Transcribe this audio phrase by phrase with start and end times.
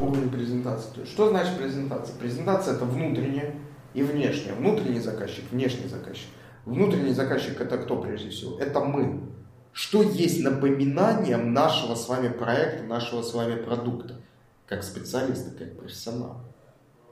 [0.00, 0.94] Уровень презентации.
[0.94, 2.16] То есть, что значит презентация?
[2.16, 3.54] Презентация это внутренняя
[3.94, 4.52] и внешняя.
[4.54, 6.28] Внутренний заказчик, внешний заказчик.
[6.64, 8.58] Внутренний заказчик это кто прежде всего?
[8.58, 9.20] Это мы.
[9.72, 14.20] Что есть напоминанием нашего с вами проекта, нашего с вами продукта,
[14.66, 16.44] как специалиста, как профессионала.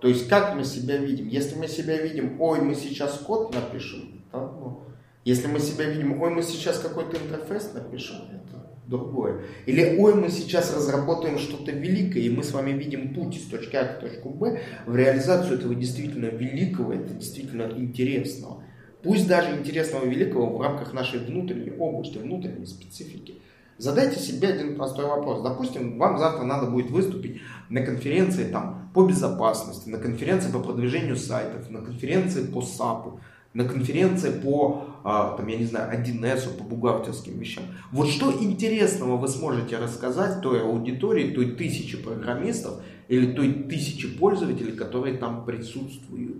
[0.00, 1.28] То есть как мы себя видим?
[1.28, 4.82] Если мы себя видим, ой, мы сейчас код напишем, да, ну,
[5.24, 9.42] если мы себя видим, ой, мы сейчас какой-то интерфейс напишем, это другое.
[9.66, 13.76] Или, ой, мы сейчас разработаем что-то великое, и мы с вами видим путь из точки
[13.76, 18.62] А к точку Б в реализацию этого действительно великого, это действительно интересного.
[19.02, 23.34] Пусть даже интересного великого в рамках нашей внутренней области, внутренней специфики.
[23.78, 25.42] Задайте себе один простой вопрос.
[25.42, 31.16] Допустим, вам завтра надо будет выступить на конференции там, по безопасности, на конференции по продвижению
[31.16, 33.20] сайтов, на конференции по САПу,
[33.56, 37.64] на конференции по, а, там, я не знаю, 1С, по бухгалтерским вещам.
[37.90, 44.72] Вот что интересного вы сможете рассказать той аудитории, той тысячи программистов или той тысячи пользователей,
[44.72, 46.36] которые там присутствуют?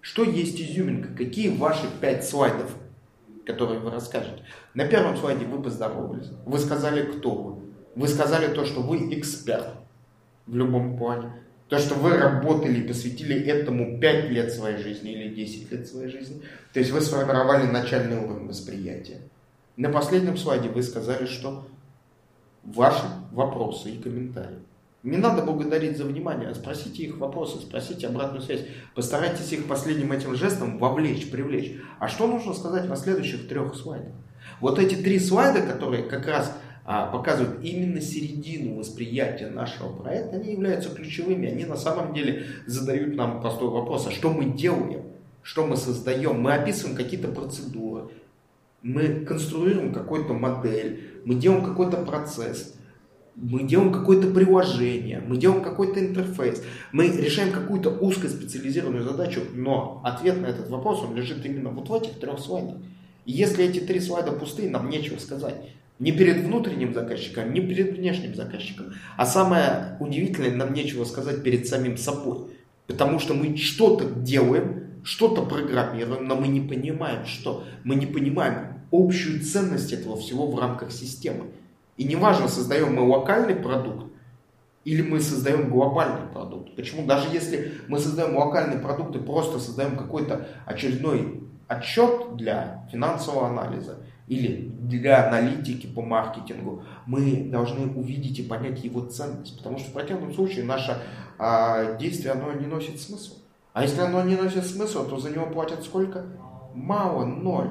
[0.00, 1.10] Что есть изюминка?
[1.14, 2.74] Какие ваши пять слайдов,
[3.44, 4.44] которые вы расскажете?
[4.72, 6.30] На первом слайде вы поздоровались.
[6.46, 7.62] Вы сказали, кто вы.
[7.94, 9.74] Вы сказали то, что вы эксперт
[10.46, 11.34] в любом плане.
[11.72, 16.42] То, что вы работали посвятили этому 5 лет своей жизни или 10 лет своей жизни.
[16.74, 19.22] То есть вы сформировали начальный уровень восприятия.
[19.78, 21.66] На последнем слайде вы сказали, что
[22.62, 24.58] ваши вопросы и комментарии.
[25.02, 28.66] Не надо благодарить за внимание, а спросите их вопросы, спросите обратную связь.
[28.94, 31.80] Постарайтесь их последним этим жестом вовлечь, привлечь.
[31.98, 34.12] А что нужно сказать на следующих трех слайдах?
[34.60, 40.90] Вот эти три слайда, которые как раз показывают именно середину восприятия нашего проекта, они являются
[40.90, 41.48] ключевыми.
[41.48, 45.02] Они на самом деле задают нам простой вопрос, а что мы делаем?
[45.42, 46.40] Что мы создаем?
[46.40, 48.08] Мы описываем какие-то процедуры,
[48.82, 52.74] мы конструируем какую-то модель, мы делаем какой-то процесс
[53.34, 60.40] мы делаем какое-то приложение, мы делаем какой-то интерфейс, мы решаем какую-то узкоспециализированную задачу, но ответ
[60.40, 62.76] на этот вопрос, он лежит именно вот в этих трех слайдах.
[63.24, 65.54] И если эти три слайда пустые, нам нечего сказать.
[66.02, 68.86] Ни перед внутренним заказчиком, ни перед внешним заказчиком.
[69.16, 72.38] А самое удивительное, нам нечего сказать перед самим собой.
[72.88, 77.62] Потому что мы что-то делаем, что-то программируем, но мы не понимаем, что.
[77.84, 81.44] Мы не понимаем общую ценность этого всего в рамках системы.
[81.96, 84.12] И неважно, создаем мы локальный продукт
[84.84, 86.74] или мы создаем глобальный продукт.
[86.74, 87.06] Почему?
[87.06, 93.98] Даже если мы создаем локальный продукт и просто создаем какой-то очередной отчет для финансового анализа
[94.28, 99.58] или для аналитики по маркетингу, мы должны увидеть и понять его ценность.
[99.58, 100.98] Потому что в противном случае наше
[101.38, 103.36] а, действие оно не носит смысла.
[103.72, 106.26] А если оно не носит смысла, то за него платят сколько?
[106.74, 107.70] Мало, ноль.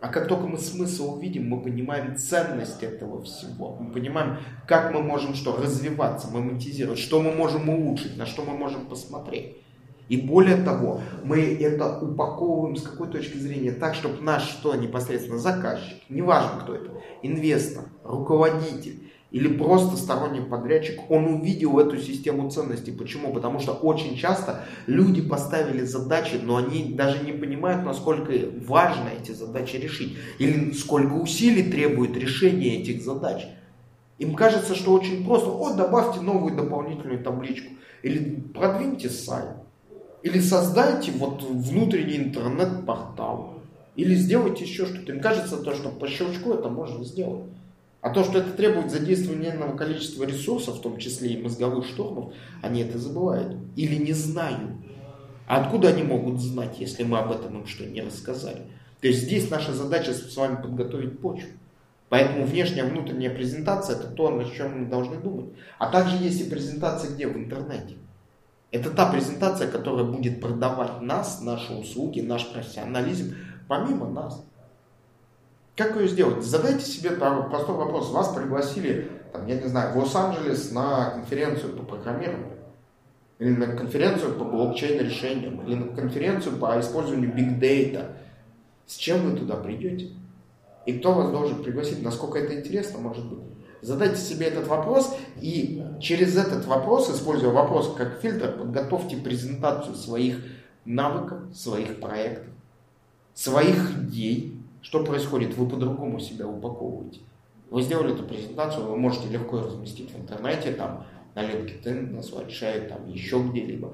[0.00, 3.76] А как только мы смысл увидим, мы понимаем ценность этого всего.
[3.80, 8.56] Мы понимаем, как мы можем что, развиваться, монетизировать, что мы можем улучшить, на что мы
[8.56, 9.56] можем посмотреть.
[10.08, 15.38] И более того, мы это упаковываем с какой точки зрения так, чтобы наш что непосредственно
[15.38, 16.90] заказчик, неважно кто это,
[17.22, 22.92] инвестор, руководитель, или просто сторонний подрядчик, он увидел эту систему ценностей.
[22.92, 23.32] Почему?
[23.34, 28.32] Потому что очень часто люди поставили задачи, но они даже не понимают, насколько
[28.66, 30.16] важно эти задачи решить.
[30.38, 33.46] Или сколько усилий требует решение этих задач.
[34.16, 35.50] Им кажется, что очень просто.
[35.50, 37.74] О, добавьте новую дополнительную табличку.
[38.02, 39.67] Или продвиньте сайт.
[40.22, 43.54] Или создайте вот внутренний интернет-портал.
[43.96, 45.12] Или сделайте еще что-то.
[45.12, 47.44] Им кажется, то, что по щелчку это можно сделать.
[48.00, 52.32] А то, что это требует задействования немного количества ресурсов, в том числе и мозговых штурмов,
[52.62, 53.56] они это забывают.
[53.74, 54.70] Или не знают.
[55.46, 58.62] А откуда они могут знать, если мы об этом им что не рассказали?
[59.00, 61.48] То есть здесь наша задача с вами подготовить почву.
[62.08, 65.46] Поэтому внешняя, внутренняя презентация– это то, на чем мы должны думать.
[65.78, 67.26] А также есть и презентация где?
[67.26, 67.94] В интернете.
[68.70, 73.34] Это та презентация, которая будет продавать нас, наши услуги, наш профессионализм,
[73.66, 74.44] помимо нас.
[75.74, 76.44] Как ее сделать?
[76.44, 78.10] Задайте себе простой вопрос.
[78.10, 82.58] Вас пригласили, там, я не знаю, в Лос-Анджелес на конференцию по программированию,
[83.38, 88.16] или на конференцию по блокчейн-решениям, или на конференцию по использованию big data.
[88.86, 90.10] С чем вы туда придете?
[90.84, 92.02] И кто вас должен пригласить?
[92.02, 93.38] Насколько это интересно может быть?
[93.80, 100.42] Задайте себе этот вопрос и через этот вопрос, используя вопрос как фильтр, подготовьте презентацию своих
[100.84, 102.46] навыков, своих проектов,
[103.34, 105.56] своих идей, что происходит?
[105.56, 107.20] Вы по-другому себя упаковываете.
[107.70, 111.04] Вы сделали эту презентацию, вы можете легко разместить в интернете, там,
[111.34, 113.92] на LinkedIn, на Swatchai, там, еще где-либо.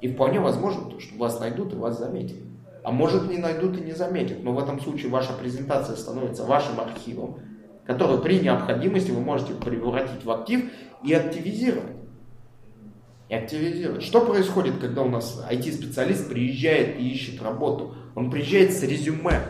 [0.00, 2.36] И вполне возможно, то, что вас найдут и вас заметят.
[2.84, 6.78] А может не найдут и не заметят, но в этом случае ваша презентация становится вашим
[6.78, 7.40] архивом,
[7.86, 10.64] который при необходимости вы можете превратить в актив
[11.04, 11.92] и активизировать.
[13.28, 14.02] И активизировать.
[14.02, 17.94] Что происходит, когда у нас IT-специалист приезжает и ищет работу?
[18.14, 19.42] Он приезжает с резюме.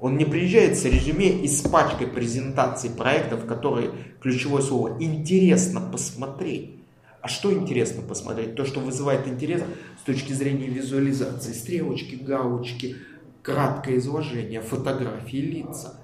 [0.00, 3.90] Он не приезжает с резюме и с пачкой презентаций проектов, которые
[4.20, 6.76] ключевое слово интересно посмотреть.
[7.20, 8.54] А что интересно посмотреть?
[8.54, 9.62] То, что вызывает интерес
[10.00, 11.52] с точки зрения визуализации.
[11.52, 12.96] Стрелочки, галочки,
[13.42, 16.00] краткое изложение, фотографии, лица.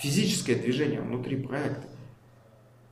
[0.00, 1.86] Физическое движение внутри проекта.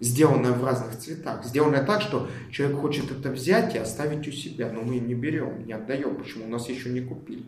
[0.00, 1.44] Сделанное в разных цветах.
[1.44, 4.70] Сделанное так, что человек хочет это взять и оставить у себя.
[4.70, 6.16] Но мы не берем, не отдаем.
[6.16, 6.44] Почему?
[6.44, 7.44] У нас еще не купили.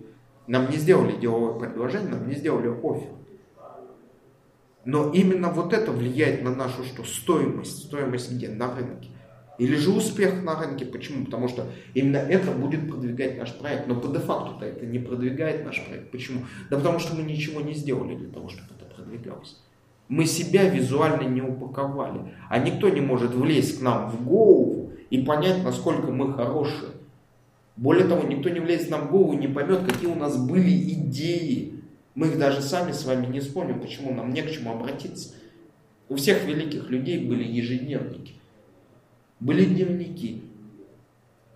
[0.46, 3.10] Нам не сделали деловое предложение, нам не сделали офер.
[4.84, 7.04] Но именно вот это влияет на нашу что?
[7.04, 7.84] Стоимость.
[7.84, 8.48] Стоимость где?
[8.48, 9.10] На рынке.
[9.58, 10.86] Или же успех на рынке.
[10.86, 11.26] Почему?
[11.26, 13.86] Потому что именно это будет продвигать наш проект.
[13.86, 16.10] Но по дефакту-то это не продвигает наш проект.
[16.10, 16.46] Почему?
[16.70, 19.56] Да потому что мы ничего не сделали для того, чтобы это продвигалось.
[20.08, 22.34] Мы себя визуально не упаковали.
[22.48, 26.92] А никто не может влезть к нам в голову и понять, насколько мы хорошие.
[27.76, 30.70] Более того, никто не влезет нам в голову и не поймет, какие у нас были
[30.92, 31.74] идеи.
[32.14, 35.34] Мы их даже сами с вами не вспомним, почему нам не к чему обратиться.
[36.08, 38.34] У всех великих людей были ежедневники
[39.40, 40.42] были дневники.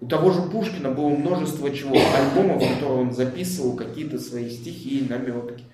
[0.00, 5.06] У того же Пушкина было множество чего, альбомов, в которые он записывал какие-то свои стихи
[5.08, 5.64] наметки.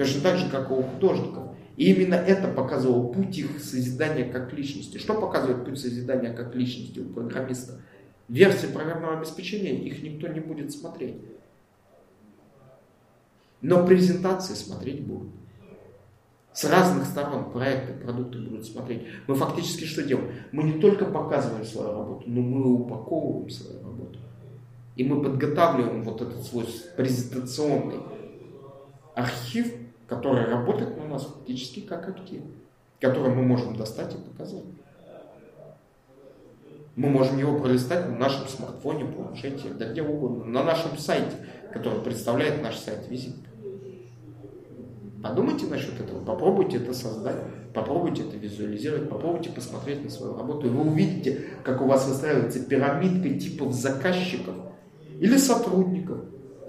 [0.00, 1.48] Точно так же, как и у художников.
[1.76, 4.96] И именно это показывало путь их созидания как личности.
[4.96, 7.82] Что показывает путь созидания как личности у программиста?
[8.26, 11.16] Версии программного обеспечения их никто не будет смотреть.
[13.60, 15.28] Но презентации смотреть будут
[16.54, 19.02] с разных сторон проекты, продукты будут смотреть.
[19.26, 20.30] Мы фактически что делаем?
[20.50, 24.18] Мы не только показываем свою работу, но мы упаковываем свою работу.
[24.96, 26.64] И мы подготавливаем вот этот свой
[26.96, 28.00] презентационный
[29.14, 29.72] архив,
[30.10, 32.42] который работает на нас фактически как актив,
[33.00, 34.64] который мы можем достать и показать.
[36.96, 41.36] Мы можем его пролистать на нашем смартфоне, планшете, да где угодно, на нашем сайте,
[41.72, 43.48] который представляет наш сайт визитка.
[45.22, 47.36] Подумайте насчет этого, попробуйте это создать,
[47.72, 52.64] попробуйте это визуализировать, попробуйте посмотреть на свою работу, и вы увидите, как у вас выстраивается
[52.64, 54.56] пирамидка типов заказчиков
[55.20, 56.18] или сотрудников,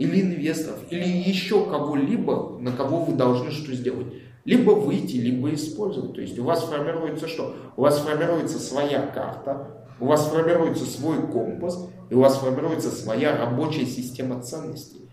[0.02, 4.08] или инвесторов, или еще кого-либо, на кого вы должны что сделать.
[4.46, 6.16] Либо выйти, либо использовать.
[6.16, 7.56] То есть у вас формируется что?
[7.78, 13.38] У вас формируется своя карта, у вас формируется свой компас, и у вас формируется своя
[13.38, 15.08] рабочая система ценностей.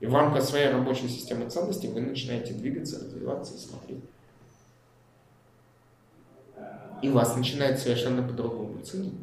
[0.00, 4.04] И в рамках своей рабочей системы ценностей вы начинаете двигаться, развиваться и смотреть.
[7.00, 9.14] И вас начинает совершенно по-другому ценить.